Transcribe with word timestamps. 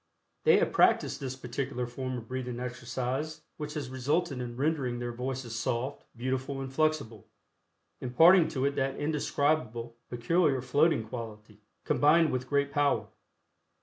They 0.45 0.57
have 0.57 0.71
practiced 0.73 1.19
this 1.19 1.35
particular 1.35 1.85
form 1.85 2.17
of 2.17 2.27
breathing 2.27 2.59
exercise 2.59 3.41
which 3.57 3.75
has 3.75 3.91
resulted 3.91 4.41
in 4.41 4.57
rendering 4.57 4.97
their 4.97 5.11
voices 5.11 5.55
soft, 5.55 6.05
beautiful 6.17 6.59
and 6.59 6.73
flexible, 6.73 7.27
imparting 7.99 8.47
to 8.47 8.65
it 8.65 8.75
that 8.77 8.95
indescribable, 8.95 9.95
peculiar 10.09 10.59
floating 10.63 11.07
quality, 11.07 11.61
combined 11.85 12.31
with 12.31 12.49
great 12.49 12.71
power. 12.71 13.09